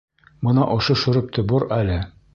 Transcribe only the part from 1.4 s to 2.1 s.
бор әле.